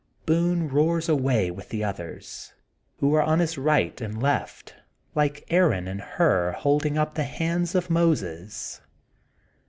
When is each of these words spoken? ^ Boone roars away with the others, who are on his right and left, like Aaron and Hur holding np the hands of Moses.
^ 0.23 0.25
Boone 0.25 0.67
roars 0.67 1.07
away 1.07 1.51
with 1.51 1.69
the 1.69 1.83
others, 1.83 2.53
who 3.01 3.13
are 3.13 3.21
on 3.21 3.37
his 3.37 3.55
right 3.55 4.01
and 4.01 4.19
left, 4.19 4.73
like 5.13 5.45
Aaron 5.51 5.87
and 5.87 6.01
Hur 6.01 6.53
holding 6.53 6.95
np 6.95 7.13
the 7.13 7.21
hands 7.23 7.75
of 7.75 7.91
Moses. 7.91 8.81